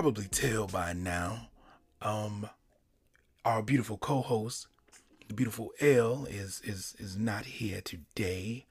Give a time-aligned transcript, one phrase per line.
[0.00, 1.50] probably tell by now,
[2.00, 2.48] um,
[3.44, 4.66] our beautiful co-host,
[5.28, 8.64] the beautiful L, is is is not here today,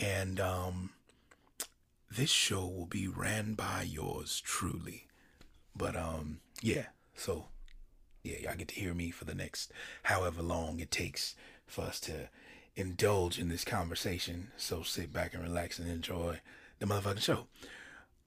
[0.00, 0.90] and um,
[2.08, 5.08] this show will be ran by yours truly.
[5.74, 7.46] But um, yeah, so
[8.22, 9.72] yeah, y'all get to hear me for the next
[10.04, 11.34] however long it takes
[11.66, 12.28] for us to
[12.76, 14.52] indulge in this conversation.
[14.56, 16.38] So sit back and relax and enjoy
[16.78, 17.48] the motherfucking show.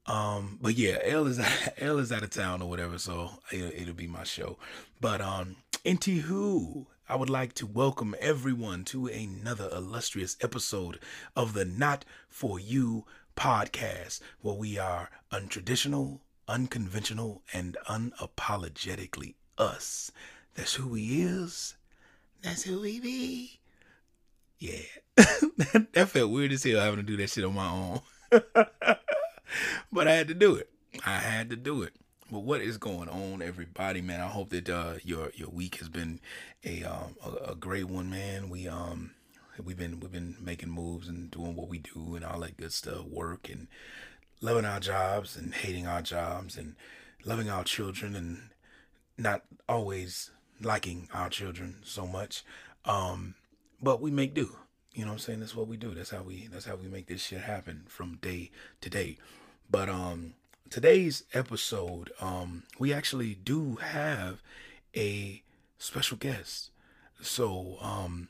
[0.06, 1.40] Um, but yeah, L is
[1.78, 4.58] L is out of town or whatever, so it'll, it'll be my show.
[5.00, 11.00] But um, into who I would like to welcome everyone to another illustrious episode
[11.36, 20.12] of the Not For You podcast, where we are untraditional, unconventional, and unapologetically us.
[20.56, 21.76] That's who we is.
[22.42, 23.60] That's who we be.
[24.60, 24.80] Yeah.
[25.18, 28.02] that felt weird as hell having to do that shit on my own.
[29.92, 30.70] but I had to do it.
[31.06, 31.94] I had to do it.
[32.32, 34.22] But what is going on, everybody, man?
[34.22, 36.20] I hope that uh, your your week has been
[36.66, 38.50] a um, a, a great one, man.
[38.50, 39.12] We um
[39.64, 42.74] we've been we've been making moves and doing what we do and all that good
[42.74, 43.68] stuff, work and
[44.42, 46.76] loving our jobs and hating our jobs and
[47.24, 48.50] loving our children and
[49.18, 52.44] not always liking our children so much.
[52.86, 53.36] Um,
[53.82, 54.58] but we make do.
[54.94, 55.40] You know what I'm saying?
[55.40, 55.94] That's what we do.
[55.94, 58.52] That's how we that's how we make this shit happen from day
[58.82, 59.18] to day.
[59.74, 60.36] But um
[60.70, 64.44] today's episode, um, we actually do have
[64.96, 65.42] a
[65.80, 66.70] special guest.
[67.24, 68.28] So um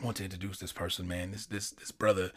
[0.00, 1.32] I want to introduce this person, man.
[1.32, 2.30] This this this brother,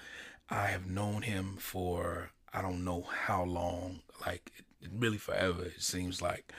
[0.49, 4.51] I have known him for I don't know how long, like
[4.91, 5.65] really forever.
[5.65, 6.51] It seems like,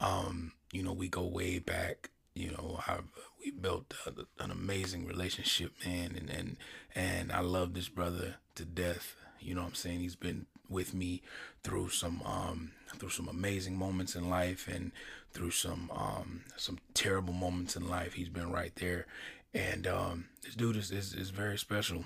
[0.00, 2.10] um, you know, we go way back.
[2.34, 2.98] You know, I
[3.42, 6.56] we built a, an amazing relationship, man, and and
[6.94, 9.16] and I love this brother to death.
[9.40, 10.00] You know what I'm saying?
[10.00, 11.22] He's been with me
[11.62, 14.92] through some um through some amazing moments in life and
[15.32, 18.14] through some um some terrible moments in life.
[18.14, 19.06] He's been right there.
[19.54, 22.04] And um this dude is is, is very special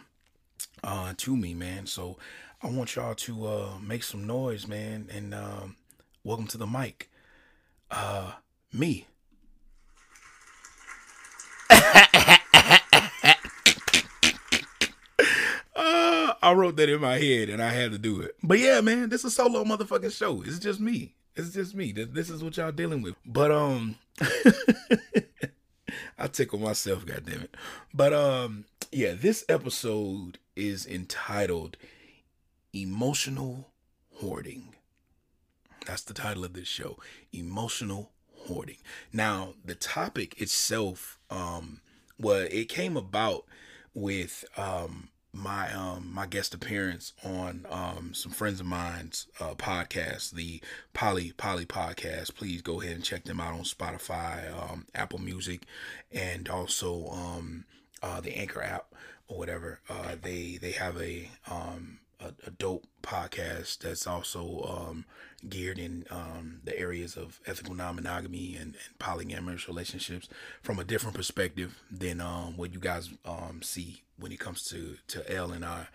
[0.84, 1.86] uh to me, man.
[1.86, 2.18] So
[2.62, 5.76] I want y'all to uh make some noise, man, and um
[6.24, 7.10] welcome to the mic.
[7.90, 8.32] Uh
[8.72, 9.06] me.
[15.74, 18.36] Uh, I wrote that in my head and I had to do it.
[18.42, 20.42] But yeah, man, this is a solo motherfucking show.
[20.42, 21.14] It's just me.
[21.36, 21.92] It's just me.
[21.92, 23.14] This, this is what y'all dealing with.
[23.25, 23.97] But um
[26.19, 27.56] I tickle myself, goddamn it.
[27.94, 31.76] But um yeah, this episode is entitled
[32.72, 33.69] Emotional
[34.16, 34.75] Hoarding.
[35.86, 36.98] That's the title of this show.
[37.32, 38.10] Emotional
[38.47, 38.76] hoarding.
[39.12, 41.81] Now, the topic itself, um,
[42.19, 43.44] well, it came about
[43.94, 50.32] with um my um my guest appearance on um some friends of mine's uh podcast
[50.32, 50.60] the
[50.93, 52.34] poly poly podcast.
[52.34, 55.62] Please go ahead and check them out on spotify um apple music
[56.12, 57.65] and also um
[58.03, 58.87] uh the anchor app
[59.28, 59.81] or whatever.
[59.88, 65.04] Uh they they have a um a, a dope podcast that's also um
[65.48, 70.28] geared in um the areas of ethical non-monogamy and, and polyamorous relationships
[70.62, 74.96] from a different perspective than um what you guys um see when it comes to
[75.08, 75.88] to L and I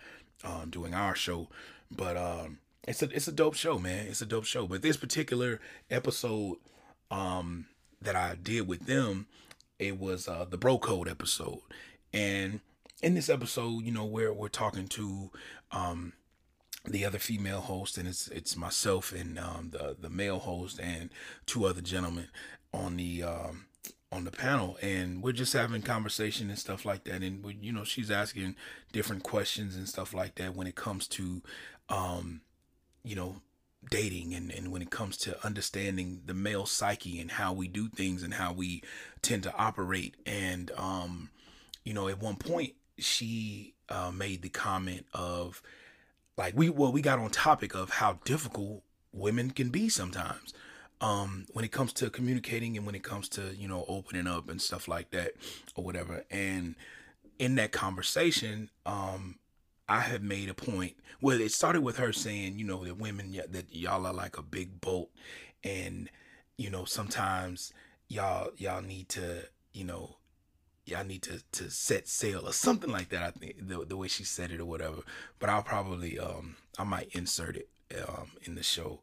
[0.44, 1.48] um, doing our show.
[1.90, 4.06] But um, it's a it's a dope show, man.
[4.06, 4.66] It's a dope show.
[4.66, 5.60] But this particular
[5.90, 6.58] episode
[8.02, 9.26] that I did with them,
[9.78, 11.60] it was uh, the Bro Code episode,
[12.12, 12.60] and
[13.02, 15.30] in this episode, you know, where we're talking to
[15.72, 16.12] um,
[16.92, 21.10] the other female host, and it's it's myself and um, the the male host and
[21.46, 22.28] two other gentlemen
[22.72, 23.66] on the um,
[24.10, 24.78] on the panel.
[24.82, 27.22] And we're just having conversation and stuff like that.
[27.22, 28.56] And you know she's asking
[28.92, 31.42] different questions and stuff like that when it comes to
[31.88, 32.42] um
[33.02, 33.40] you know
[33.90, 37.88] dating and, and when it comes to understanding the male psyche and how we do
[37.88, 38.82] things and how we
[39.22, 40.16] tend to operate.
[40.26, 41.30] And um
[41.84, 45.62] you know at one point she uh, made the comment of
[46.38, 48.82] like we well we got on topic of how difficult
[49.12, 50.54] women can be sometimes
[51.00, 54.48] um when it comes to communicating and when it comes to you know opening up
[54.48, 55.32] and stuff like that
[55.74, 56.24] or whatever.
[56.30, 56.74] And
[57.38, 59.36] in that conversation um
[59.88, 63.32] i had made a point well it started with her saying you know that women
[63.48, 65.08] that y'all are like a big boat
[65.62, 66.10] and
[66.56, 67.72] you know sometimes
[68.08, 70.16] y'all y'all need to you know
[70.88, 74.08] y'all need to to set sail or something like that i think the, the way
[74.08, 75.02] she said it or whatever
[75.38, 77.68] but i'll probably um i might insert it
[78.08, 79.00] um in the show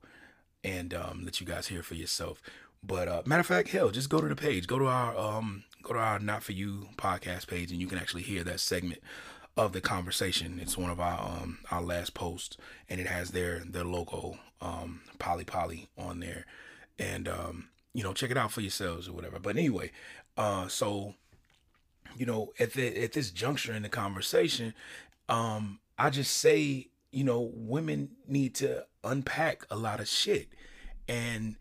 [0.66, 2.42] and um, let you guys hear for yourself.
[2.84, 5.64] But uh, matter of fact, hell, just go to the page, go to our um,
[5.84, 9.02] go to our Not for You podcast page, and you can actually hear that segment
[9.56, 10.60] of the conversation.
[10.62, 12.58] It's one of our um our last posts,
[12.90, 16.46] and it has their their logo um Polly Polly on there,
[17.00, 19.40] and um you know check it out for yourselves or whatever.
[19.40, 19.92] But anyway,
[20.38, 21.14] uh so
[22.16, 24.74] you know at the at this juncture in the conversation,
[25.30, 30.50] um I just say you know women need to unpack a lot of shit,
[31.08, 31.56] and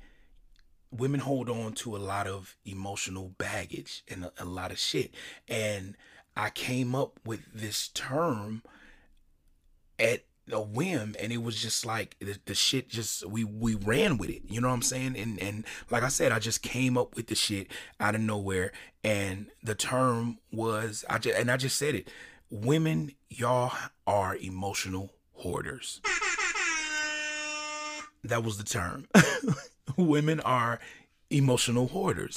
[0.91, 5.13] women hold on to a lot of emotional baggage and a, a lot of shit.
[5.49, 5.97] And
[6.37, 8.63] I came up with this term
[9.99, 14.19] at a whim and it was just like the, the, shit just we we ran
[14.19, 15.17] with it you know what i'm saying?
[15.17, 17.69] And and like i said i just came up with the shit
[17.99, 22.09] out of nowhere and the term was i just and i just said it
[22.51, 23.73] women y'all
[24.07, 26.01] are emotional hoarders.
[28.23, 29.07] That was the term.
[29.97, 30.81] Women are
[31.31, 32.37] emotional hoarders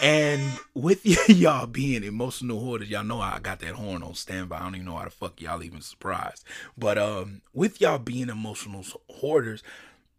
[0.00, 4.56] and with y'all being emotional hoarders, y'all know I got that horn on standby.
[4.56, 6.44] I don't even know how the fuck y'all even surprised.
[6.76, 9.62] But um, with y'all being emotional hoarders,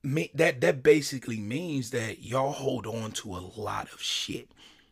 [0.04, 4.50] that that basically means that y'all hold on to a lot of shit.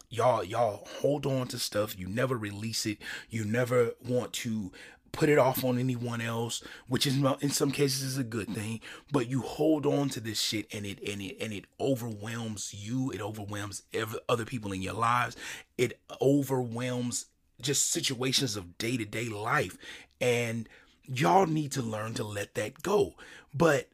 [0.10, 1.98] Y'all y'all hold on to stuff.
[1.98, 2.98] You never release it.
[3.30, 4.72] You never want to
[5.12, 8.82] put it off on anyone else, which is in some cases is a good thing.
[9.12, 13.12] But you hold on to this shit, and it and it and it overwhelms you.
[13.12, 13.84] It overwhelms
[14.28, 15.36] other people in your lives.
[15.78, 17.26] It overwhelms
[17.62, 19.78] just situations of day to day life,
[20.22, 20.68] and
[21.04, 23.16] y'all need to learn to let that go.
[23.54, 23.90] But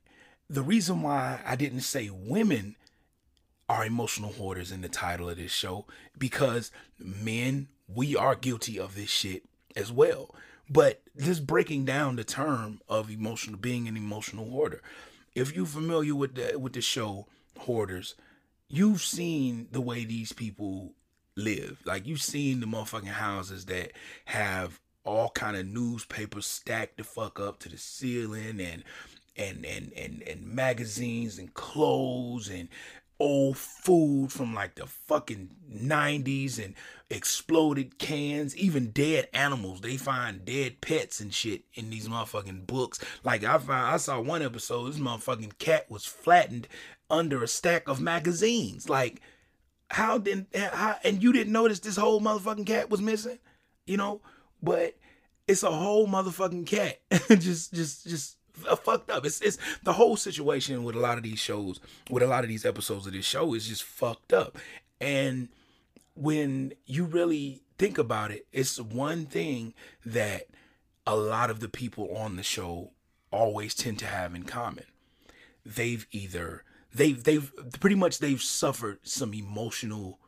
[0.49, 2.75] the reason why I didn't say women
[3.67, 5.85] are emotional hoarders in the title of this show
[6.17, 9.43] because men we are guilty of this shit
[9.75, 10.33] as well
[10.69, 14.81] but just breaking down the term of emotional being an emotional hoarder.
[15.33, 17.27] If you're familiar with the with the show
[17.59, 18.15] Hoarders,
[18.67, 20.93] you've seen the way these people
[21.35, 21.81] live.
[21.85, 23.91] Like you've seen the motherfucking houses that
[24.25, 28.83] have all kind of newspapers stacked the fuck up to the ceiling and
[29.37, 32.69] and and and and magazines and clothes and
[33.19, 36.75] old food from like the fucking 90s and
[37.09, 39.81] exploded cans, even dead animals.
[39.81, 42.99] They find dead pets and shit in these motherfucking books.
[43.23, 46.67] Like I found I saw one episode, this motherfucking cat was flattened
[47.09, 48.89] under a stack of magazines.
[48.89, 49.21] Like
[49.89, 53.39] how did how and you didn't notice this whole motherfucking cat was missing?
[53.85, 54.21] You know?
[54.61, 54.95] But
[55.47, 56.99] it's a whole motherfucking cat.
[57.39, 59.25] just just just Uh, fucked up.
[59.25, 61.79] It's it's the whole situation with a lot of these shows,
[62.09, 64.57] with a lot of these episodes of this show is just fucked up.
[64.99, 65.49] And
[66.15, 69.73] when you really think about it, it's one thing
[70.05, 70.47] that
[71.05, 72.91] a lot of the people on the show
[73.31, 74.85] always tend to have in common.
[75.65, 76.63] They've either
[76.93, 80.19] they've they've pretty much they've suffered some emotional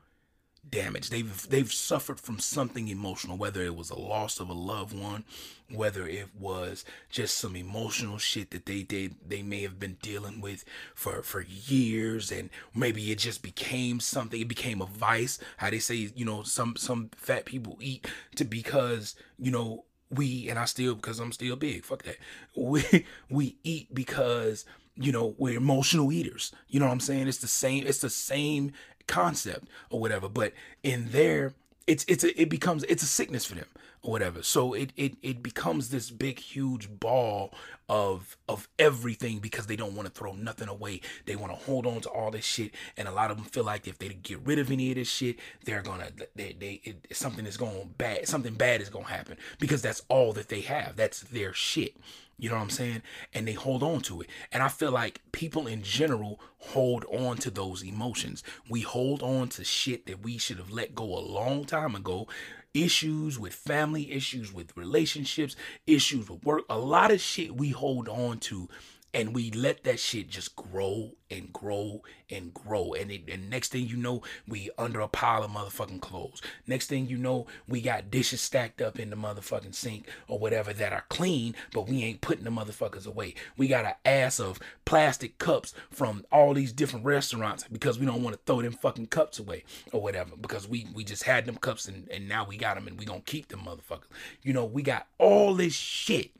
[0.70, 1.10] damage.
[1.10, 5.24] They've they've suffered from something emotional, whether it was a loss of a loved one,
[5.72, 10.42] whether it was just some emotional shit that they they they may have been dealing
[10.42, 10.64] with
[10.96, 14.40] for for years, and maybe it just became something.
[14.42, 15.40] It became a vice.
[15.58, 20.50] How they say, you know, some some fat people eat to because you know we
[20.50, 21.84] and I still because I'm still big.
[21.84, 22.18] Fuck that.
[22.56, 24.66] We we eat because
[24.96, 26.52] you know we're emotional eaters.
[26.68, 27.28] You know what I'm saying?
[27.28, 27.86] It's the same.
[27.86, 28.74] It's the same
[29.08, 30.30] concept or whatever.
[30.30, 31.54] But in there,
[31.88, 33.68] it's it's a, it becomes it's a sickness for them
[34.04, 34.44] or whatever.
[34.44, 37.54] So it it it becomes this big huge ball
[37.90, 41.02] of of everything because they don't want to throw nothing away.
[41.26, 43.64] They want to hold on to all this shit, and a lot of them feel
[43.64, 47.16] like if they get rid of any of this shit, they're gonna they they it,
[47.16, 48.28] something is going bad.
[48.28, 50.96] Something bad is gonna happen because that's all that they have.
[50.96, 51.96] That's their shit.
[52.40, 53.02] You know what I'm saying?
[53.34, 54.30] And they hold on to it.
[54.52, 58.44] And I feel like people in general hold on to those emotions.
[58.70, 62.28] We hold on to shit that we should have let go a long time ago.
[62.76, 65.56] Issues with family, issues with relationships,
[65.88, 66.64] issues with work.
[66.70, 68.70] A lot of shit we hold on to
[69.14, 72.94] and we let that shit just grow and grow and grow.
[72.94, 76.42] And it, and next thing you know we under a pile of motherfucking clothes.
[76.68, 80.74] Next thing you know we got dishes stacked up in the motherfucking sink or whatever
[80.74, 83.34] that are clean but we ain't putting the motherfuckers away.
[83.58, 88.24] We got an ass of plastic cups from all these different restaurants because we don't
[88.24, 91.58] want to throw them fucking cups away or whatever because we we just had them
[91.58, 94.10] cups and, and now we got them and we gonna keep them motherfuckers.
[94.44, 96.32] You know we got all this shit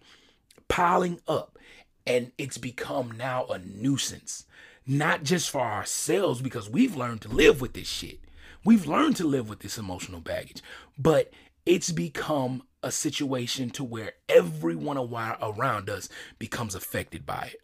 [0.68, 1.58] piling up
[2.06, 4.46] and it's become now a nuisance.
[4.86, 8.22] Not just for ourselves, because we've learned to live with this shit.
[8.64, 10.62] We've learned to live with this emotional baggage,
[10.98, 11.32] but
[11.66, 16.08] it's become a situation to where everyone around us
[16.40, 17.62] becomes affected by it.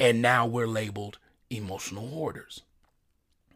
[0.00, 1.18] And now we're labeled
[1.50, 2.62] emotional hoarders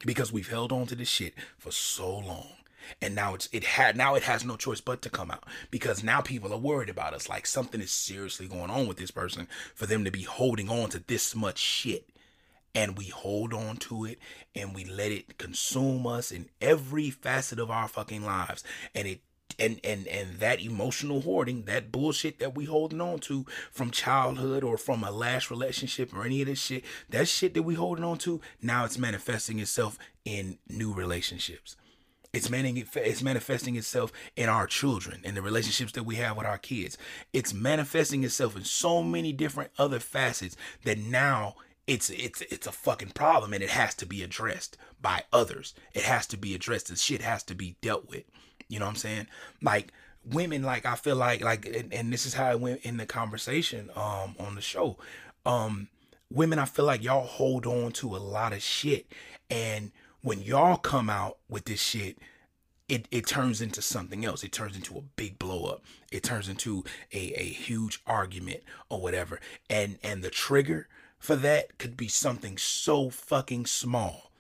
[0.04, 2.57] because we've held on to this shit for so long.
[3.00, 5.44] And now it's it had now it has no choice but to come out.
[5.70, 7.28] Because now people are worried about us.
[7.28, 10.90] Like something is seriously going on with this person for them to be holding on
[10.90, 12.08] to this much shit.
[12.74, 14.18] And we hold on to it
[14.54, 18.62] and we let it consume us in every facet of our fucking lives.
[18.94, 19.20] And it
[19.58, 24.62] and and and that emotional hoarding that bullshit that we holding on to from childhood
[24.62, 28.04] or from a last relationship or any of this shit that shit that we holding
[28.04, 31.76] on to now it's manifesting itself in new relationships
[32.32, 36.58] it's, it's manifesting itself in our children and the relationships that we have with our
[36.58, 36.98] kids.
[37.32, 41.54] It's manifesting itself in so many different other facets that now
[41.86, 45.74] it's it's it's a fucking problem and it has to be addressed by others.
[45.94, 46.88] It has to be addressed.
[46.88, 48.24] This shit has to be dealt with.
[48.68, 49.26] You know what I'm saying?
[49.62, 49.92] Like
[50.22, 53.06] women, like I feel like like and, and this is how it went in the
[53.06, 54.98] conversation um on the show.
[55.46, 55.88] Um
[56.30, 59.06] women, I feel like y'all hold on to a lot of shit.
[59.48, 59.90] And
[60.22, 62.18] when y'all come out with this shit,
[62.88, 64.42] it, it turns into something else.
[64.42, 65.82] It turns into a big blow up.
[66.10, 69.40] It turns into a, a huge argument or whatever.
[69.68, 74.30] And and the trigger for that could be something so fucking small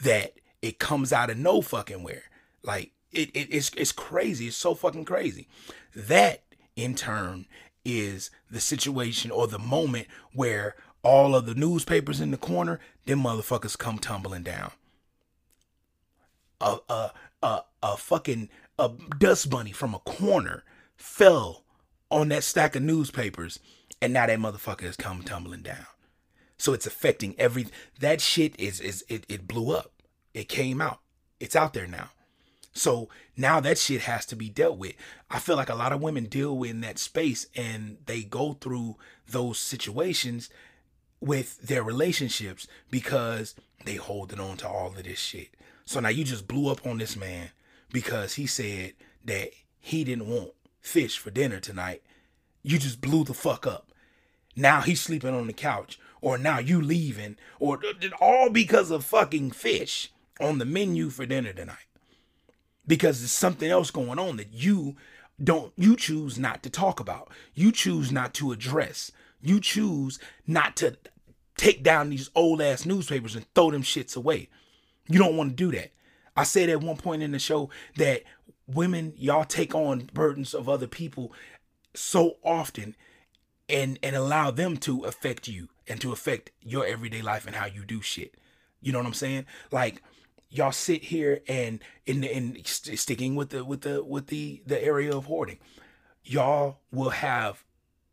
[0.00, 2.24] that it comes out of no fucking where.
[2.62, 4.48] Like it, it it's it's crazy.
[4.48, 5.46] It's so fucking crazy.
[5.94, 6.42] That
[6.74, 7.46] in turn
[7.84, 13.22] is the situation or the moment where all of the newspapers in the corner, them
[13.22, 14.72] motherfuckers come tumbling down.
[16.62, 20.64] A a a, a fucking a dust bunny from a corner
[20.96, 21.64] fell
[22.10, 23.58] on that stack of newspapers,
[24.00, 25.86] and now that motherfucker has come tumbling down.
[26.58, 27.66] So it's affecting every
[27.98, 29.92] that shit is is it, it blew up.
[30.32, 31.00] It came out.
[31.40, 32.10] It's out there now.
[32.72, 34.94] So now that shit has to be dealt with.
[35.30, 38.96] I feel like a lot of women deal in that space and they go through
[39.28, 40.48] those situations
[41.20, 43.54] with their relationships because
[43.84, 45.48] they holding on to all of this shit.
[45.84, 47.50] So now you just blew up on this man
[47.92, 52.02] because he said that he didn't want fish for dinner tonight.
[52.62, 53.88] You just blew the fuck up.
[54.54, 57.80] Now he's sleeping on the couch or now you leaving, or
[58.20, 60.10] all because of fucking fish
[60.40, 61.76] on the menu for dinner tonight.
[62.86, 64.96] Because there's something else going on that you
[65.42, 67.28] don't, you choose not to talk about.
[67.54, 69.10] You choose not to address.
[69.40, 70.96] You choose not to
[71.56, 74.48] take down these old ass newspapers and throw them shits away.
[75.08, 75.90] You don't want to do that.
[76.36, 78.22] I said at one point in the show that
[78.66, 81.32] women, y'all take on burdens of other people
[81.94, 82.96] so often
[83.68, 87.66] and and allow them to affect you and to affect your everyday life and how
[87.66, 88.34] you do shit.
[88.80, 89.46] You know what I'm saying?
[89.70, 90.02] Like
[90.50, 95.14] y'all sit here and in in sticking with the with the with the the area
[95.14, 95.58] of hoarding.
[96.24, 97.64] Y'all will have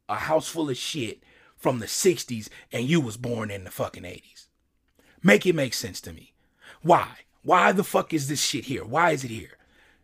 [0.07, 1.23] a house full of shit
[1.55, 4.47] from the 60s and you was born in the fucking 80s.
[5.21, 6.33] Make it make sense to me.
[6.81, 7.07] Why?
[7.43, 8.85] Why the fuck is this shit here?
[8.85, 9.57] Why is it here?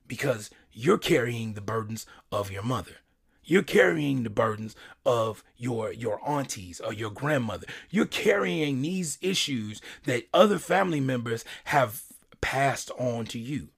[0.08, 2.98] Because you're carrying the burdens of your mother.
[3.44, 7.67] You're carrying the burdens of your your aunties or your grandmother.
[7.89, 12.01] You're carrying these issues that other family members have
[12.41, 13.70] passed on to you.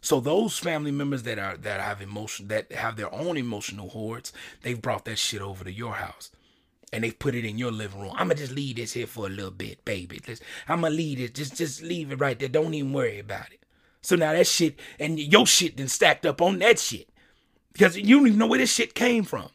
[0.00, 4.32] So those family members that are that have emotion that have their own emotional hoards,
[4.62, 6.30] they've brought that shit over to your house.
[6.94, 8.14] And they put it in your living room.
[8.14, 10.20] I'ma just leave this here for a little bit, baby.
[10.68, 11.34] I'ma leave it.
[11.34, 12.48] Just just leave it right there.
[12.48, 13.64] Don't even worry about it.
[14.00, 17.08] So now that shit and your shit then stacked up on that shit
[17.72, 19.48] because you don't even know where this shit came from.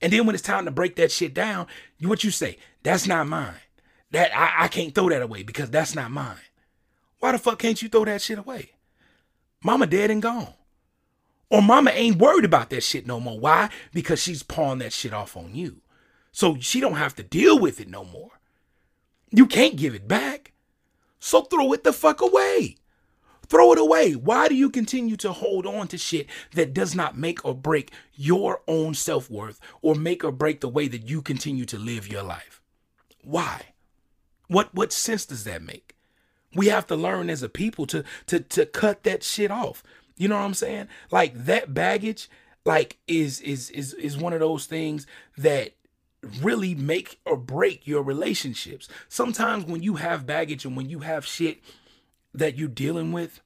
[0.00, 1.66] And then when it's time to break that shit down,
[1.98, 2.58] you what you say?
[2.84, 3.54] That's not mine.
[4.12, 6.36] That I, I can't throw that away because that's not mine.
[7.18, 8.70] Why the fuck can't you throw that shit away?
[9.64, 10.54] Mama dead and gone.
[11.50, 13.38] Or mama ain't worried about that shit no more.
[13.38, 13.70] Why?
[13.92, 15.80] Because she's pawning that shit off on you.
[16.36, 18.32] So she don't have to deal with it no more.
[19.30, 20.52] You can't give it back.
[21.18, 22.76] So throw it the fuck away.
[23.48, 24.12] Throw it away.
[24.12, 27.90] Why do you continue to hold on to shit that does not make or break
[28.12, 32.06] your own self worth or make or break the way that you continue to live
[32.06, 32.60] your life?
[33.24, 33.68] Why?
[34.46, 35.96] What what sense does that make?
[36.54, 39.82] We have to learn as a people to to to cut that shit off.
[40.18, 40.88] You know what I'm saying?
[41.10, 42.28] Like that baggage
[42.66, 45.06] like is is is is one of those things
[45.38, 45.72] that
[46.40, 48.88] really make or break your relationships.
[49.08, 51.60] Sometimes when you have baggage and when you have shit
[52.34, 53.40] that you're dealing with,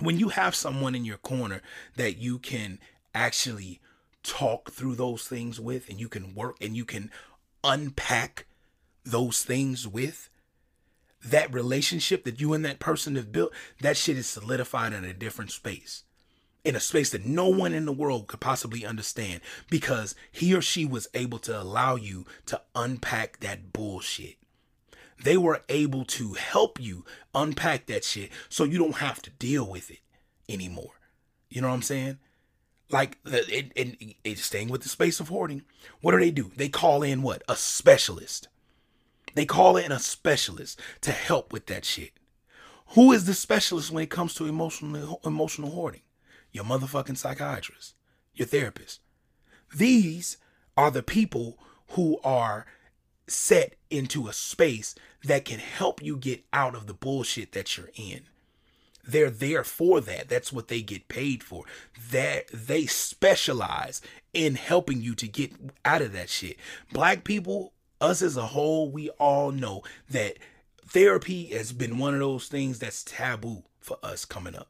[0.00, 1.62] when you have someone in your corner
[1.96, 2.78] that you can
[3.14, 3.80] actually
[4.22, 7.10] talk through those things with and you can work and you can
[7.64, 8.46] unpack
[9.04, 10.28] those things with,
[11.24, 15.12] that relationship that you and that person have built, that shit is solidified in a
[15.12, 16.04] different space.
[16.66, 20.60] In a space that no one in the world could possibly understand because he or
[20.60, 24.36] she was able to allow you to unpack that bullshit
[25.22, 27.04] they were able to help you
[27.34, 30.00] unpack that shit so you don't have to deal with it
[30.48, 30.92] anymore.
[31.48, 32.18] You know what I'm saying?
[32.90, 33.72] Like it,
[34.24, 35.62] it, staying with the space of hoarding.
[36.00, 36.52] What do they do?
[36.56, 37.42] They call in what?
[37.48, 38.48] A specialist.
[39.34, 42.12] They call in a specialist to help with that shit.
[42.90, 46.02] Who is the specialist when it comes to emotional emotional hoarding?
[46.56, 47.94] Your motherfucking psychiatrist,
[48.34, 49.00] your therapist.
[49.74, 50.38] These
[50.74, 51.58] are the people
[51.88, 52.64] who are
[53.26, 57.90] set into a space that can help you get out of the bullshit that you're
[57.94, 58.22] in.
[59.06, 60.30] They're there for that.
[60.30, 61.64] That's what they get paid for.
[62.10, 64.00] That they specialize
[64.32, 65.52] in helping you to get
[65.84, 66.56] out of that shit.
[66.90, 70.38] Black people, us as a whole, we all know that
[70.86, 74.68] therapy has been one of those things that's taboo for us coming up.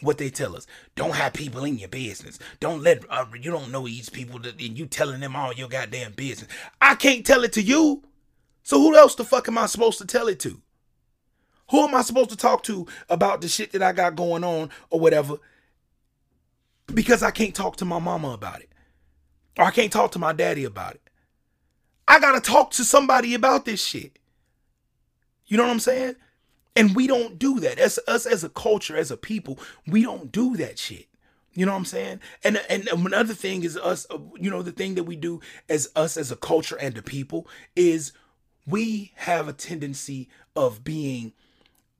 [0.00, 2.38] What they tell us, don't have people in your business.
[2.60, 5.68] Don't let uh, you don't know these people that and you telling them all your
[5.68, 6.48] goddamn business.
[6.80, 8.04] I can't tell it to you.
[8.62, 10.60] So who else the fuck am I supposed to tell it to?
[11.70, 14.70] Who am I supposed to talk to about the shit that I got going on
[14.90, 15.38] or whatever?
[16.86, 18.70] Because I can't talk to my mama about it.
[19.58, 21.02] Or I can't talk to my daddy about it.
[22.06, 24.18] I got to talk to somebody about this shit.
[25.46, 26.16] You know what I'm saying?
[26.78, 27.78] And we don't do that.
[27.78, 31.08] As us as a culture, as a people, we don't do that shit.
[31.52, 32.20] You know what I'm saying?
[32.44, 35.90] And and another thing is us, uh, you know, the thing that we do as
[35.96, 38.12] us as a culture and a people is
[38.64, 41.32] we have a tendency of being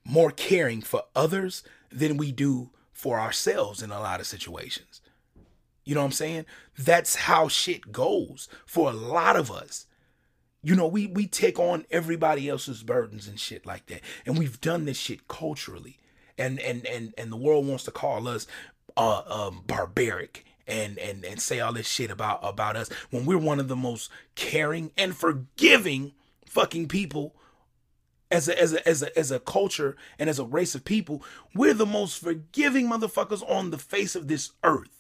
[0.05, 5.01] more caring for others than we do for ourselves in a lot of situations.
[5.85, 6.47] You know what I'm saying?
[6.79, 9.87] That's how shit goes for a lot of us.
[10.63, 14.01] You know, we we take on everybody else's burdens and shit like that.
[14.27, 15.99] And we've done this shit culturally.
[16.37, 18.47] And and and and the world wants to call us
[18.97, 23.39] uh um barbaric and and and say all this shit about about us when we're
[23.39, 26.13] one of the most caring and forgiving
[26.47, 27.35] fucking people
[28.31, 31.23] as a as a as a as a culture and as a race of people,
[31.55, 34.98] we're the most forgiving motherfuckers on the face of this earth.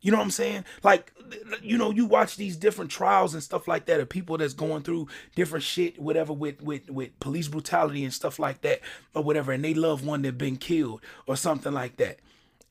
[0.00, 0.64] You know what I'm saying?
[0.84, 1.12] Like,
[1.60, 4.82] you know, you watch these different trials and stuff like that of people that's going
[4.82, 8.80] through different shit, whatever, with with with police brutality and stuff like that,
[9.14, 12.20] or whatever, and they love one that been killed or something like that.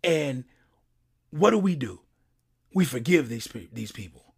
[0.03, 0.45] And
[1.31, 1.99] what do we do?
[2.73, 4.33] We forgive these these people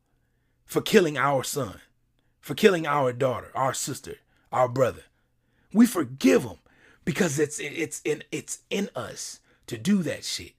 [0.65, 1.81] for killing our son,
[2.39, 4.15] for killing our daughter, our sister,
[4.51, 5.03] our brother.
[5.73, 6.57] We forgive them
[7.05, 10.53] because it's it's in it's in us to do that shit.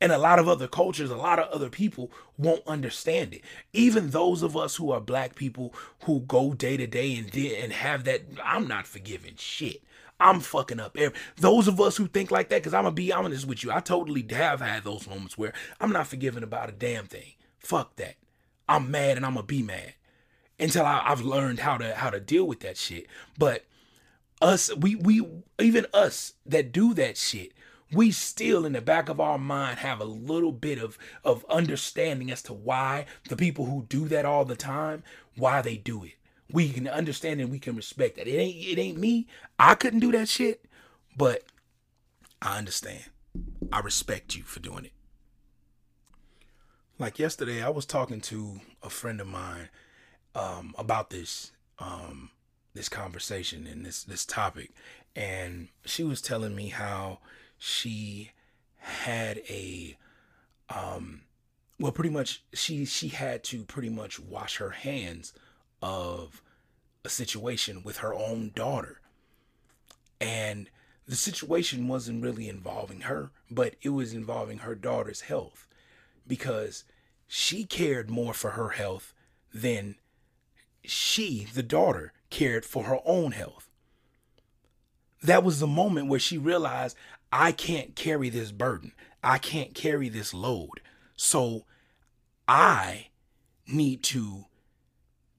[0.00, 3.42] And a lot of other cultures, a lot of other people won't understand it.
[3.72, 7.72] Even those of us who are black people who go day to day and and
[7.72, 9.82] have that, I'm not forgiving shit.
[10.18, 10.96] I'm fucking up.
[11.36, 13.80] Those of us who think like that, because I'm gonna be honest with you, I
[13.80, 17.32] totally have had those moments where I'm not forgiving about a damn thing.
[17.58, 18.16] Fuck that.
[18.68, 19.94] I'm mad and I'm gonna be mad
[20.58, 23.06] until I, I've learned how to how to deal with that shit.
[23.38, 23.64] But
[24.40, 25.26] us, we we
[25.60, 27.52] even us that do that shit,
[27.92, 32.30] we still in the back of our mind have a little bit of of understanding
[32.30, 35.02] as to why the people who do that all the time
[35.36, 36.14] why they do it.
[36.50, 38.26] We can understand and we can respect that.
[38.26, 39.26] It ain't it ain't me.
[39.58, 40.64] I couldn't do that shit
[41.16, 41.44] but
[42.42, 43.04] i understand.
[43.72, 44.92] I respect you for doing it.
[46.98, 49.68] Like yesterday i was talking to a friend of mine
[50.34, 52.30] um, about this um,
[52.74, 54.70] this conversation and this this topic
[55.14, 57.18] and she was telling me how
[57.58, 58.32] she
[58.78, 59.96] had a
[60.68, 61.22] um
[61.78, 65.32] well pretty much she she had to pretty much wash her hands
[65.82, 66.42] of
[67.04, 69.00] a situation with her own daughter.
[70.20, 70.70] And
[71.06, 75.66] the situation wasn't really involving her but it was involving her daughter's health
[76.26, 76.84] because
[77.28, 79.12] she cared more for her health
[79.52, 79.96] than
[80.84, 83.68] she the daughter cared for her own health.
[85.22, 86.96] That was the moment where she realized
[87.38, 88.92] I can't carry this burden.
[89.22, 90.80] I can't carry this load.
[91.16, 91.64] So
[92.48, 93.08] I
[93.66, 94.46] need to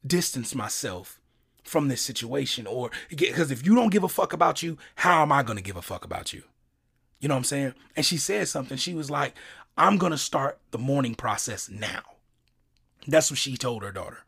[0.06, 1.20] distance myself
[1.64, 5.32] from this situation or because if you don't give a fuck about you, how am
[5.32, 6.44] I going to give a fuck about you?
[7.20, 7.74] You know what I'm saying?
[7.96, 8.78] And she said something.
[8.78, 9.34] She was like,
[9.76, 12.02] I'm going to start the mourning process now.
[13.08, 14.20] That's what she told her daughter.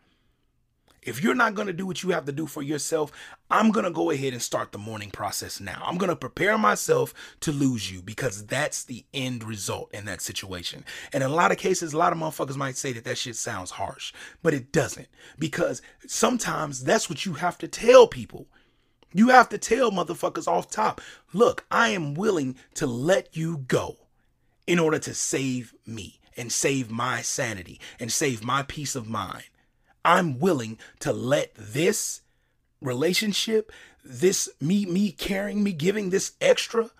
[1.01, 3.11] If you're not going to do what you have to do for yourself,
[3.49, 5.81] I'm going to go ahead and start the mourning process now.
[5.85, 10.21] I'm going to prepare myself to lose you because that's the end result in that
[10.21, 10.83] situation.
[11.13, 13.35] And in a lot of cases, a lot of motherfuckers might say that that shit
[13.35, 15.07] sounds harsh, but it doesn't
[15.37, 18.47] because sometimes that's what you have to tell people.
[19.13, 21.01] You have to tell motherfuckers off top,
[21.33, 23.97] look, I am willing to let you go
[24.67, 29.45] in order to save me and save my sanity and save my peace of mind.
[30.03, 32.21] I'm willing to let this
[32.81, 33.71] relationship,
[34.03, 36.91] this me me caring, me giving this extra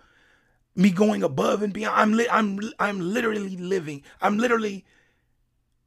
[0.74, 2.00] me going above and beyond.
[2.00, 4.02] I'm li- I'm I'm literally living.
[4.20, 4.84] I'm literally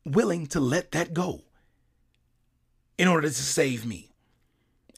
[0.06, 1.42] willing to let that go
[2.98, 4.12] in order to save me.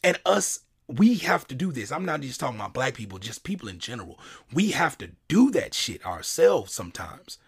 [0.04, 1.92] And us we have to do this.
[1.92, 4.20] I'm not just talking about black people, just people in general.
[4.54, 7.40] We have to do that shit ourselves sometimes.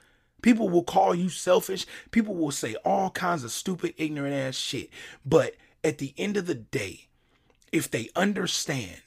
[0.41, 1.85] People will call you selfish.
[2.11, 4.89] People will say all kinds of stupid, ignorant ass shit.
[5.25, 7.07] But at the end of the day,
[7.71, 9.01] if they understand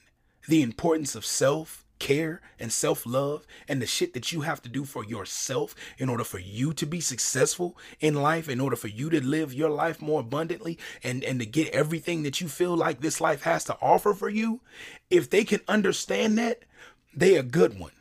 [0.48, 4.68] the importance of self care and self love and the shit that you have to
[4.68, 8.88] do for yourself in order for you to be successful in life, in order for
[8.88, 12.76] you to live your life more abundantly and, and to get everything that you feel
[12.76, 14.60] like this life has to offer for you,
[15.10, 16.62] if they can understand that,
[17.14, 17.92] they're a good one.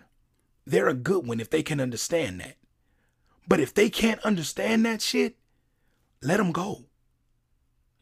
[0.66, 2.56] They're a good one if they can understand that.
[3.50, 5.36] But if they can't understand that shit,
[6.22, 6.86] let them go.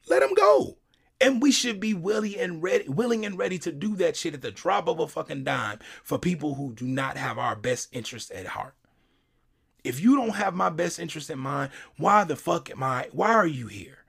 [0.10, 0.78] Let them go.
[1.20, 4.42] And we should be willing and ready, willing and ready to do that shit at
[4.42, 8.30] the drop of a fucking dime for people who do not have our best interest
[8.32, 8.76] at heart.
[9.84, 13.08] If you don't have my best interest in mind, why the fuck am I?
[13.14, 14.00] Why are you here?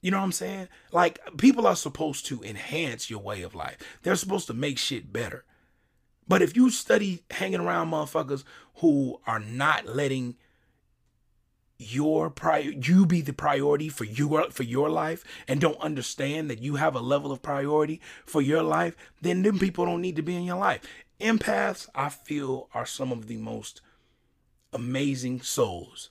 [0.00, 0.68] You know what I'm saying?
[0.92, 3.76] Like people are supposed to enhance your way of life.
[4.02, 5.44] They're supposed to make shit better.
[6.28, 8.44] But if you study hanging around motherfuckers
[8.76, 10.36] who are not letting
[11.78, 16.62] your prior you be the priority for your for your life and don't understand that
[16.62, 20.22] you have a level of priority for your life then them people don't need to
[20.22, 20.80] be in your life.
[21.20, 23.80] Empaths i feel are some of the most
[24.72, 26.10] amazing souls.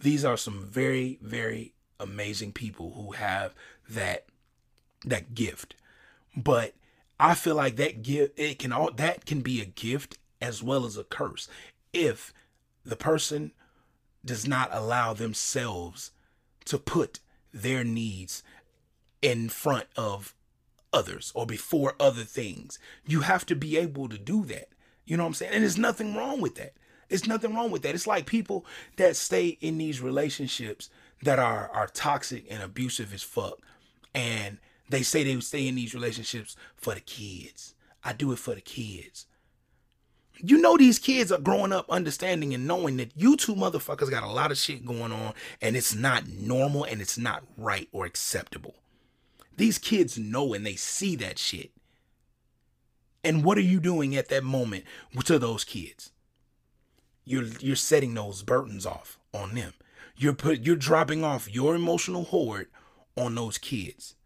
[0.00, 3.54] These are some very very amazing people who have
[3.88, 4.26] that
[5.04, 5.74] that gift.
[6.36, 6.74] But
[7.22, 10.84] i feel like that gift it can all that can be a gift as well
[10.84, 11.48] as a curse
[11.92, 12.32] if
[12.84, 13.52] the person
[14.24, 16.10] does not allow themselves
[16.64, 17.20] to put
[17.52, 18.42] their needs
[19.20, 20.34] in front of
[20.92, 22.78] others or before other things.
[23.06, 24.68] You have to be able to do that.
[25.04, 25.52] You know what I'm saying?
[25.54, 26.74] And there's nothing wrong with that.
[27.08, 27.94] It's nothing wrong with that.
[27.94, 28.64] It's like people
[28.96, 30.88] that stay in these relationships
[31.22, 33.58] that are are toxic and abusive as fuck.
[34.14, 34.58] And
[34.92, 37.74] they say they stay in these relationships for the kids.
[38.04, 39.26] I do it for the kids.
[40.38, 44.22] You know these kids are growing up understanding and knowing that you two motherfuckers got
[44.22, 48.04] a lot of shit going on and it's not normal and it's not right or
[48.04, 48.74] acceptable.
[49.56, 51.70] These kids know and they see that shit.
[53.24, 54.84] And what are you doing at that moment
[55.24, 56.10] to those kids?
[57.24, 59.72] You're you're setting those burdens off on them.
[60.16, 62.66] You're put you're dropping off your emotional hoard
[63.16, 64.16] on those kids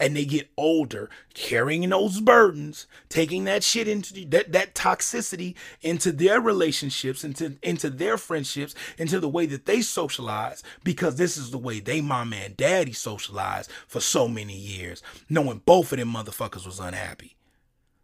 [0.00, 6.12] and they get older carrying those burdens taking that shit into that, that toxicity into
[6.12, 11.50] their relationships into into their friendships into the way that they socialize because this is
[11.50, 16.12] the way they mama and daddy socialized for so many years knowing both of them
[16.12, 17.36] motherfuckers was unhappy.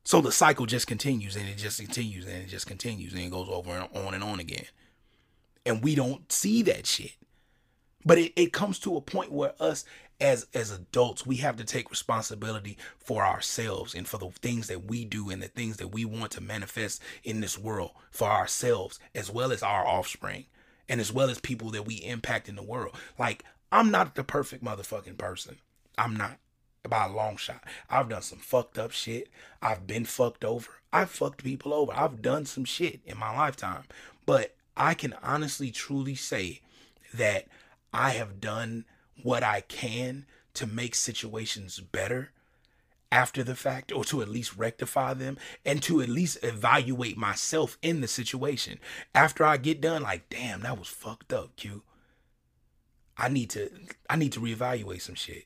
[0.05, 3.31] So the cycle just continues and it just continues and it just continues and it
[3.31, 4.67] goes over and on and on again.
[5.65, 7.13] And we don't see that shit.
[8.05, 9.87] But it, it comes to a point where us
[10.25, 14.87] as as adults we have to take responsibility for ourselves and for the things that
[14.87, 18.99] we do and the things that we want to manifest in this world for ourselves
[19.15, 20.47] as well as our offspring
[20.89, 22.97] and as well as people that we impact in the world.
[23.19, 25.59] Like i'm not the perfect motherfucking person.
[25.99, 26.39] I'm not
[26.89, 27.63] by a long shot.
[27.91, 29.29] I've done some fucked up shit.
[29.61, 30.71] I've been fucked over.
[30.91, 31.93] I've fucked people over.
[31.95, 33.85] I've done some shit in my lifetime.
[34.25, 36.61] But i can honestly truly say
[37.13, 37.47] that
[37.93, 38.85] i have done
[39.23, 42.31] what I can to make situations better
[43.11, 47.79] after the fact or to at least rectify them and to at least evaluate myself
[47.81, 48.79] in the situation.
[49.15, 51.83] After I get done like damn that was fucked up Q.
[53.17, 53.71] I need to
[54.11, 55.45] I need to reevaluate some shit.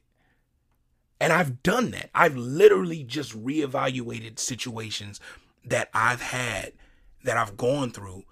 [1.21, 2.11] And I've done that.
[2.15, 5.21] I've literally just reevaluated situations
[5.65, 6.73] that I've had
[7.25, 8.25] that I've gone through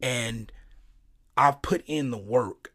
[0.00, 0.52] and
[1.36, 2.72] I've put in the work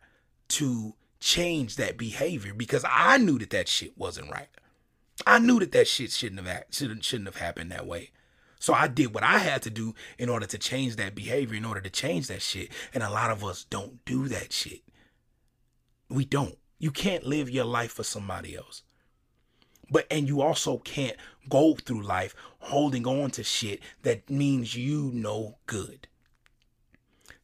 [0.50, 4.50] to change that behavior because I knew that that shit wasn't right.
[5.26, 8.12] I knew that that shit shouldn't have shouldn't shouldn't have happened that way.
[8.60, 11.64] So I did what I had to do in order to change that behavior, in
[11.64, 12.70] order to change that shit.
[12.94, 14.82] And a lot of us don't do that shit.
[16.10, 16.58] We don't.
[16.78, 18.84] You can't live your life for somebody else.
[19.90, 21.16] But and you also can't
[21.48, 26.08] go through life holding on to shit that means you know good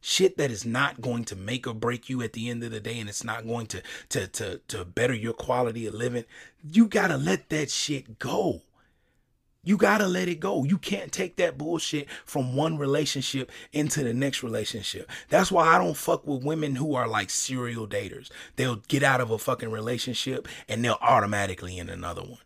[0.00, 2.80] shit that is not going to make or break you at the end of the
[2.80, 6.24] day and it's not going to to to to better your quality of living
[6.62, 8.62] you got to let that shit go
[9.62, 10.64] you got to let it go.
[10.64, 15.10] You can't take that bullshit from one relationship into the next relationship.
[15.28, 18.30] That's why I don't fuck with women who are like serial daters.
[18.56, 22.38] They'll get out of a fucking relationship and they'll automatically in another one.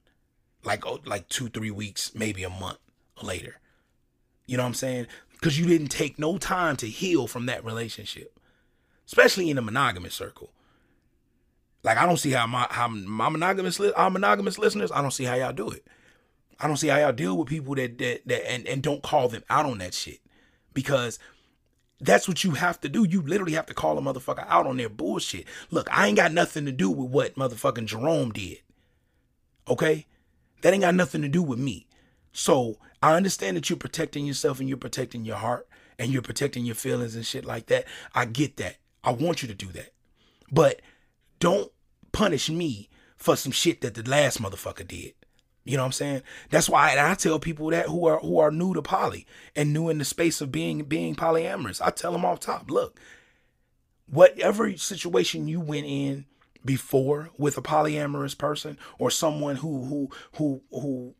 [0.64, 2.78] Like oh, like 2 3 weeks, maybe a month
[3.22, 3.60] later.
[4.46, 5.06] You know what I'm saying?
[5.34, 8.38] Because you didn't take no time to heal from that relationship,
[9.06, 10.50] especially in a monogamous circle.
[11.82, 15.24] Like I don't see how my how my monogamous our monogamous listeners, I don't see
[15.24, 15.86] how y'all do it.
[16.58, 19.28] I don't see how y'all deal with people that that, that and, and don't call
[19.28, 20.20] them out on that shit.
[20.72, 21.18] Because
[22.00, 23.04] that's what you have to do.
[23.04, 25.46] You literally have to call a motherfucker out on their bullshit.
[25.70, 28.58] Look, I ain't got nothing to do with what motherfucking Jerome did.
[29.68, 30.06] Okay?
[30.62, 31.86] That ain't got nothing to do with me.
[32.32, 36.64] So I understand that you're protecting yourself and you're protecting your heart and you're protecting
[36.64, 37.84] your feelings and shit like that.
[38.14, 38.78] I get that.
[39.04, 39.92] I want you to do that.
[40.50, 40.80] But
[41.38, 41.70] don't
[42.12, 42.88] punish me
[43.18, 45.12] for some shit that the last motherfucker did.
[45.66, 46.22] You know what I'm saying?
[46.48, 49.90] That's why I, tell people that who are who are new to poly and new
[49.90, 51.82] in the space of being being polyamorous.
[51.84, 52.98] I tell them off top, look,
[54.06, 56.24] whatever situation you went in
[56.64, 61.14] before with a polyamorous person or someone who who who who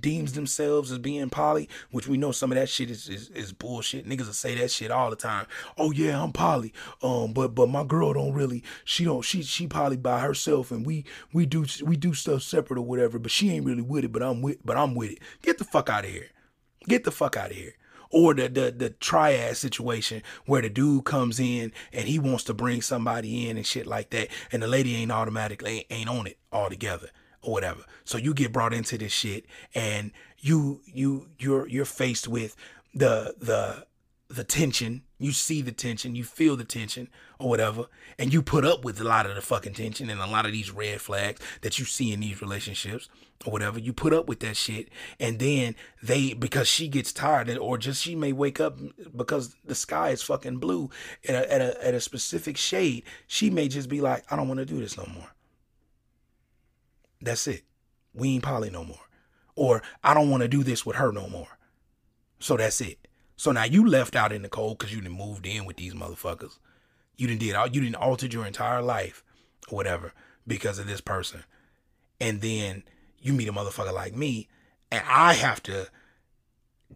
[0.00, 3.52] deems themselves as being poly, which we know some of that shit is, is, is
[3.52, 4.06] bullshit.
[4.06, 5.46] Niggas will say that shit all the time.
[5.76, 6.72] Oh yeah, I'm poly.
[7.02, 8.62] Um, but but my girl don't really.
[8.84, 9.22] She don't.
[9.22, 13.18] She she poly by herself, and we we do we do stuff separate or whatever.
[13.18, 14.12] But she ain't really with it.
[14.12, 14.64] But I'm with.
[14.64, 15.18] But I'm with it.
[15.42, 16.28] Get the fuck out of here.
[16.88, 17.74] Get the fuck out of here
[18.10, 22.54] or the, the the triad situation where the dude comes in and he wants to
[22.54, 26.38] bring somebody in and shit like that, and the lady ain't automatically ain't on it
[26.52, 27.08] altogether
[27.42, 27.82] or whatever.
[28.04, 32.56] So you get brought into this shit and you you you're you're faced with
[32.94, 33.86] the the
[34.32, 35.02] the tension.
[35.18, 37.86] You see the tension, you feel the tension or whatever,
[38.18, 40.52] and you put up with a lot of the fucking tension and a lot of
[40.52, 43.08] these red flags that you see in these relationships
[43.46, 43.78] or whatever.
[43.78, 44.88] You put up with that shit,
[45.20, 48.78] and then they because she gets tired, or just she may wake up
[49.14, 50.90] because the sky is fucking blue
[51.28, 53.04] at a, at a, at a specific shade.
[53.26, 55.28] She may just be like, I don't want to do this no more.
[57.22, 57.62] That's it.
[58.12, 59.00] We ain't poly no more.
[59.54, 61.58] Or I don't want to do this with her no more.
[62.40, 63.06] So that's it.
[63.36, 65.94] So now you left out in the cold because you didn't moved in with these
[65.94, 66.58] motherfuckers.
[67.16, 69.22] You didn't did all you didn't altered your entire life
[69.68, 70.12] or whatever
[70.46, 71.44] because of this person.
[72.20, 72.82] And then
[73.20, 74.48] you meet a motherfucker like me,
[74.90, 75.88] and I have to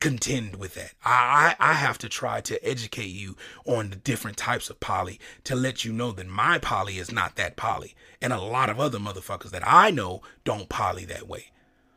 [0.01, 0.93] contend with that.
[1.05, 5.21] I, I, I have to try to educate you on the different types of poly
[5.45, 7.95] to let you know that my poly is not that poly.
[8.21, 11.53] And a lot of other motherfuckers that I know don't poly that way.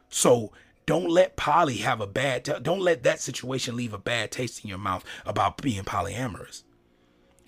[0.09, 0.51] So
[0.85, 4.63] don't let poly have a bad, t- don't let that situation leave a bad taste
[4.63, 6.63] in your mouth about being polyamorous.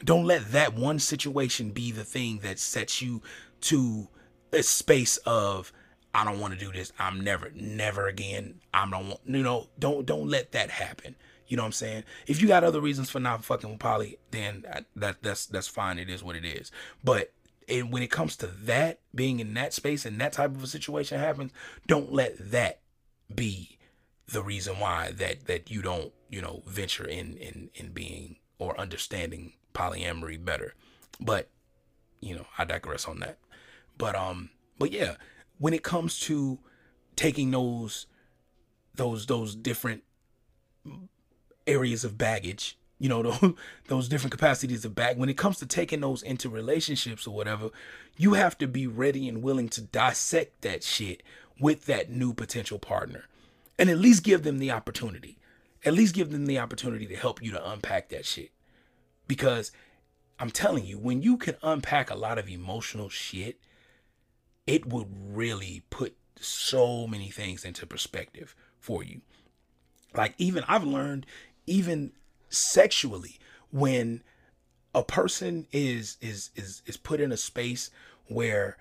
[0.03, 3.21] Don't let that one situation be the thing that sets you
[3.61, 4.09] to
[4.51, 5.71] a space of
[6.13, 6.91] I don't want to do this.
[6.99, 8.61] I'm never, never again.
[8.73, 11.15] I don't want, you know, don't, don't let that happen.
[11.47, 12.03] You know what I'm saying?
[12.27, 15.99] If you got other reasons for not fucking with poly, then that that's that's fine.
[15.99, 16.71] It is what it is.
[17.03, 17.33] But
[17.67, 20.67] and when it comes to that being in that space and that type of a
[20.67, 21.51] situation happens,
[21.87, 22.79] don't let that
[23.35, 23.77] be
[24.31, 28.79] the reason why that that you don't you know venture in in in being or
[28.79, 30.73] understanding polyamory better.
[31.19, 31.49] But
[32.21, 33.39] you know, I digress on that.
[33.97, 35.15] But um, but yeah,
[35.61, 36.57] when it comes to
[37.15, 38.07] taking those
[38.95, 40.03] those those different
[41.67, 43.53] areas of baggage you know those,
[43.87, 47.69] those different capacities of bag when it comes to taking those into relationships or whatever
[48.17, 51.21] you have to be ready and willing to dissect that shit
[51.59, 53.25] with that new potential partner
[53.77, 55.37] and at least give them the opportunity
[55.85, 58.51] at least give them the opportunity to help you to unpack that shit.
[59.27, 59.71] Because
[60.39, 63.59] i'm telling you when you can unpack a lot of emotional shit
[64.67, 69.21] it would really put so many things into perspective for you.
[70.15, 71.25] Like even I've learned
[71.65, 72.11] even
[72.49, 73.39] sexually
[73.71, 74.23] when
[74.93, 77.89] a person is is is is put in a space
[78.27, 78.77] where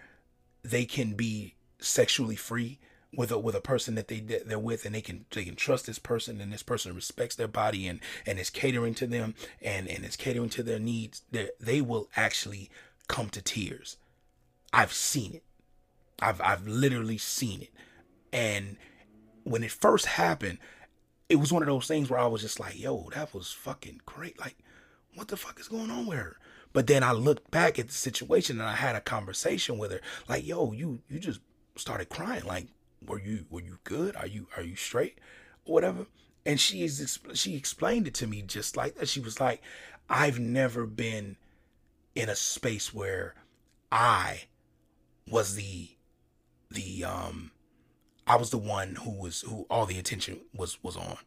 [0.62, 2.78] they can be sexually free
[3.14, 5.86] with a with a person that they they're with and they can they can trust
[5.86, 9.88] this person and this person respects their body and and is catering to them and
[9.88, 12.70] and is catering to their needs they they will actually
[13.08, 13.96] come to tears
[14.72, 15.42] i've seen it
[16.20, 17.72] I've I've literally seen it.
[18.32, 18.76] And
[19.44, 20.58] when it first happened,
[21.28, 24.00] it was one of those things where I was just like, yo, that was fucking
[24.06, 24.38] great.
[24.38, 24.56] Like,
[25.14, 26.36] what the fuck is going on with her?
[26.72, 30.00] But then I looked back at the situation and I had a conversation with her,
[30.28, 31.40] like, yo, you you just
[31.76, 32.44] started crying.
[32.44, 32.68] Like,
[33.04, 34.16] were you were you good?
[34.16, 35.18] Are you are you straight?
[35.64, 36.06] Or whatever.
[36.46, 39.08] And she is she explained it to me just like that.
[39.08, 39.62] She was like,
[40.08, 41.36] I've never been
[42.14, 43.34] in a space where
[43.90, 44.44] I
[45.28, 45.90] was the
[46.70, 47.52] the um
[48.26, 51.18] I was the one who was who all the attention was was on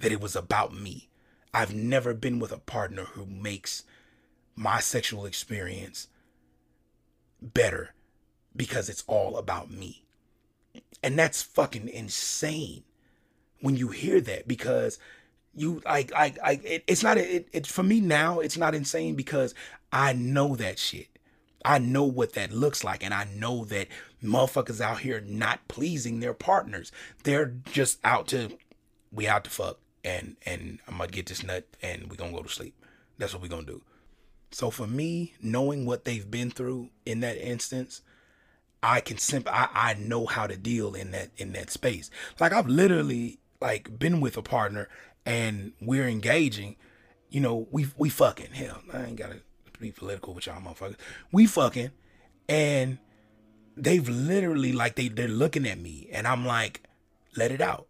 [0.00, 1.08] that it was about me.
[1.54, 3.84] I've never been with a partner who makes
[4.56, 6.08] my sexual experience
[7.42, 7.94] better
[8.56, 10.04] because it's all about me.
[11.02, 12.84] And that's fucking insane.
[13.60, 14.98] when you hear that because
[15.54, 19.14] you like like like it, it's not it, it for me now it's not insane
[19.14, 19.54] because
[19.92, 21.08] I know that shit.
[21.68, 23.88] I know what that looks like and I know that
[24.24, 26.90] motherfuckers out here not pleasing their partners.
[27.24, 28.56] They're just out to
[29.12, 32.42] we out to fuck and and I'm gonna get this nut and we gonna go
[32.42, 32.74] to sleep.
[33.18, 33.82] That's what we gonna do.
[34.50, 38.00] So for me, knowing what they've been through in that instance,
[38.82, 42.10] I can simply I, I know how to deal in that in that space.
[42.40, 44.88] Like I've literally like been with a partner
[45.26, 46.76] and we're engaging,
[47.28, 48.80] you know, we we fucking hell.
[48.90, 49.42] I ain't gotta
[49.80, 50.96] be political with y'all motherfuckers.
[51.32, 51.90] We fucking
[52.48, 52.98] and
[53.76, 56.82] they've literally like they they're looking at me and I'm like,
[57.36, 57.86] let it out.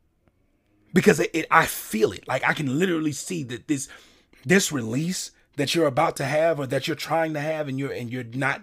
[0.92, 2.26] Because it, it I feel it.
[2.26, 3.88] Like I can literally see that this
[4.44, 7.92] this release that you're about to have or that you're trying to have and you're
[7.92, 8.62] and you're not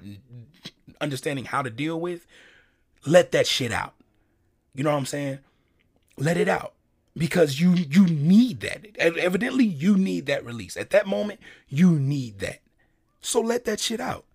[1.02, 2.26] understanding how to deal with,
[3.06, 3.94] let that shit out.
[4.74, 5.40] You know what I'm saying?
[6.18, 6.74] Let it out
[7.16, 8.86] because you you need that.
[8.98, 11.40] Evidently, you need that release at that moment.
[11.68, 12.60] You need that.
[13.26, 14.26] So let that shit out.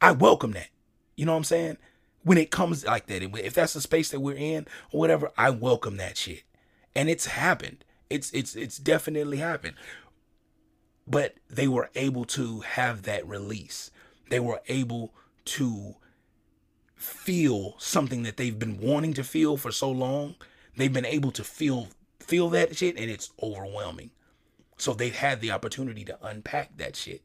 [0.00, 0.68] I welcome that.
[1.16, 1.78] You know what I'm saying?
[2.22, 5.50] When it comes like that, if that's the space that we're in or whatever, I
[5.50, 6.44] welcome that shit.
[6.94, 7.84] And it's happened.
[8.08, 9.74] It's it's it's definitely happened.
[11.06, 13.90] But they were able to have that release.
[14.30, 15.14] They were able
[15.46, 15.96] to
[16.94, 20.36] feel something that they've been wanting to feel for so long.
[20.76, 21.88] They've been able to feel
[22.20, 24.10] feel that shit and it's overwhelming.
[24.76, 27.22] So they've had the opportunity to unpack that shit.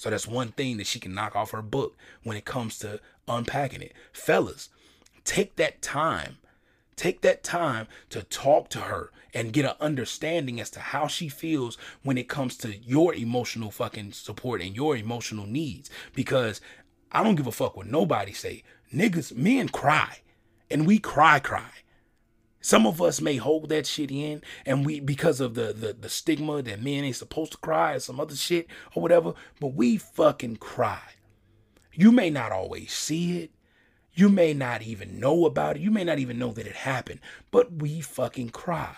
[0.00, 3.00] So that's one thing that she can knock off her book when it comes to
[3.28, 3.92] unpacking it.
[4.14, 4.70] Fellas,
[5.24, 6.38] take that time.
[6.96, 11.28] Take that time to talk to her and get an understanding as to how she
[11.28, 15.90] feels when it comes to your emotional fucking support and your emotional needs.
[16.14, 16.62] Because
[17.12, 18.62] I don't give a fuck what nobody say.
[18.94, 20.20] Niggas, men cry.
[20.70, 21.72] And we cry, cry.
[22.60, 26.08] Some of us may hold that shit in, and we because of the, the the
[26.08, 29.96] stigma that men ain't supposed to cry or some other shit or whatever, but we
[29.96, 31.00] fucking cry.
[31.92, 33.50] You may not always see it.
[34.12, 35.82] You may not even know about it.
[35.82, 37.20] You may not even know that it happened,
[37.50, 38.96] but we fucking cry.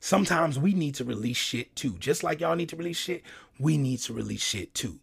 [0.00, 1.96] Sometimes we need to release shit too.
[1.98, 3.22] Just like y'all need to release shit,
[3.58, 4.98] we need to release shit too.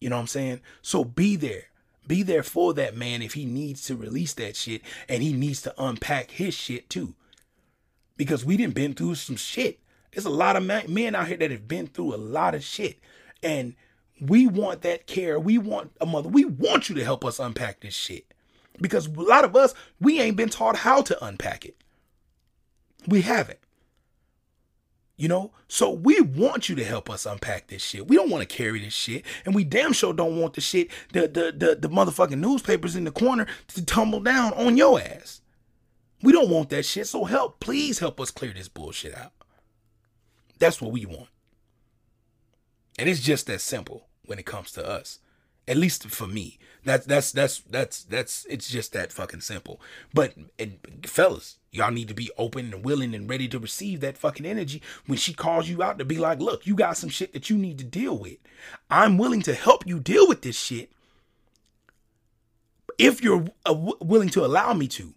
[0.00, 0.60] You know what I'm saying?
[0.82, 1.66] So be there.
[2.06, 5.62] Be there for that man if he needs to release that shit and he needs
[5.62, 7.14] to unpack his shit too.
[8.16, 9.78] Because we didn't been through some shit.
[10.12, 12.98] There's a lot of men out here that have been through a lot of shit.
[13.42, 13.74] And
[14.20, 15.40] we want that care.
[15.40, 16.28] We want a mother.
[16.28, 18.26] We want you to help us unpack this shit.
[18.80, 21.76] Because a lot of us, we ain't been taught how to unpack it.
[23.06, 23.58] We haven't.
[25.16, 28.08] You know, so we want you to help us unpack this shit.
[28.08, 30.88] We don't want to carry this shit, and we damn sure don't want the shit,
[31.12, 35.40] the the the, the motherfucking newspapers in the corner to tumble down on your ass.
[36.22, 37.06] We don't want that shit.
[37.06, 39.32] So help, please help us clear this bullshit out.
[40.58, 41.28] That's what we want,
[42.98, 45.18] and it's just that simple when it comes to us.
[45.72, 49.80] At least for me, that's that's that's that's that's it's just that fucking simple.
[50.12, 54.18] But and fellas, y'all need to be open and willing and ready to receive that
[54.18, 57.32] fucking energy when she calls you out to be like, look, you got some shit
[57.32, 58.36] that you need to deal with.
[58.90, 60.92] I'm willing to help you deal with this shit
[62.98, 65.14] if you're uh, w- willing to allow me to.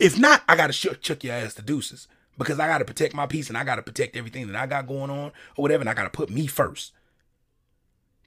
[0.00, 3.26] If not, I gotta sh- chuck your ass to deuces because I gotta protect my
[3.26, 5.94] peace and I gotta protect everything that I got going on or whatever, and I
[5.94, 6.90] gotta put me first.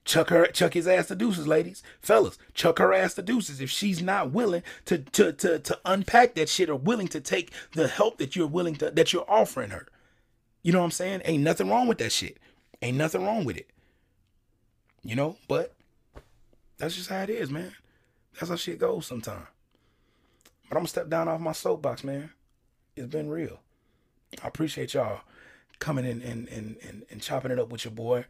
[0.06, 2.38] Chuck her, chuck his ass to deuces, ladies, fellas.
[2.54, 6.48] Chuck her ass to deuces if she's not willing to to to to unpack that
[6.48, 9.88] shit or willing to take the help that you're willing to that you're offering her.
[10.62, 11.24] You know what I'm saying?
[11.26, 12.38] Ain't nothing wrong with that shit.
[12.84, 13.68] Ain't nothing wrong with it.
[15.04, 15.74] You know, but
[16.78, 17.74] that's just how it is, man.
[18.34, 19.48] That's how shit goes sometimes.
[20.70, 22.30] But I'm gonna step down off my soapbox, man.
[22.96, 23.60] It's been real.
[24.43, 25.22] I appreciate y'all
[25.80, 28.26] coming in and and and, and chopping it up with your boy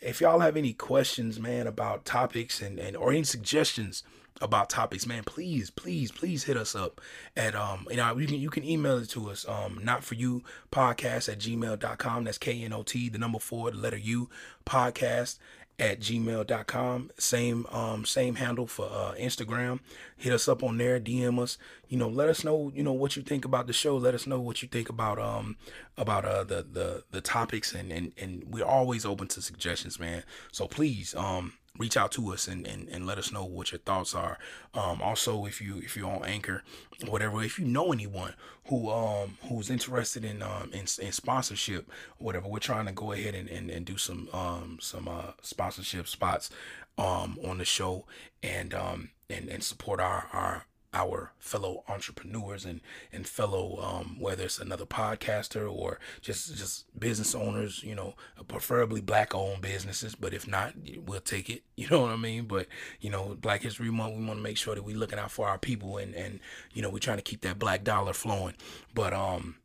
[0.00, 4.02] if y'all have any questions, man, about topics and, and or any suggestions
[4.40, 7.00] about topics, man, please, please, please hit us up
[7.36, 10.14] at um you know you can you can email it to us um not for
[10.14, 12.24] you podcast at gmail.com.
[12.24, 14.30] That's K N O T, the number four, the letter U
[14.64, 15.38] podcast
[15.78, 17.10] at gmail.com.
[17.18, 19.80] Same um same handle for uh, Instagram.
[20.16, 21.58] Hit us up on there, DM us.
[21.88, 23.96] You know, let us know, you know, what you think about the show.
[23.96, 25.56] Let us know what you think about um
[25.96, 30.24] about uh the the the topics and and and we're always open to suggestions, man.
[30.52, 33.78] So please um reach out to us and, and, and let us know what your
[33.78, 34.38] thoughts are.
[34.74, 36.62] Um, also, if you if you're on Anchor,
[37.06, 38.34] whatever, if you know anyone
[38.66, 43.34] who um who's interested in um in, in sponsorship, whatever, we're trying to go ahead
[43.34, 46.50] and, and, and do some um some uh sponsorship spots
[46.96, 48.06] um on the show
[48.42, 50.64] and um and and support our our
[50.98, 52.80] our fellow entrepreneurs and
[53.12, 58.14] and fellow um, whether it's another podcaster or just just business owners you know
[58.48, 60.74] preferably black owned businesses but if not
[61.06, 62.46] we'll take it you know what i mean?
[62.46, 62.66] But
[63.00, 65.46] you know black history month we want to make sure that we're looking out for
[65.46, 66.40] our people and and
[66.72, 68.54] you know we're trying to keep that black dollar flowing.
[68.94, 69.56] But um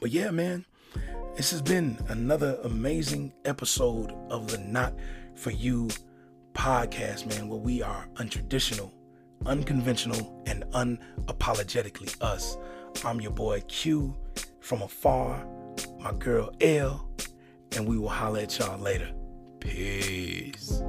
[0.00, 0.64] but yeah man
[1.36, 4.94] this has been another amazing episode of the not
[5.34, 5.90] for you
[6.54, 8.92] podcast man where we are untraditional
[9.46, 12.56] unconventional, and unapologetically us.
[13.04, 14.16] I'm your boy Q
[14.60, 15.46] from afar,
[16.00, 17.08] my girl L,
[17.76, 19.10] and we will holler at y'all later.
[19.60, 20.82] Peace.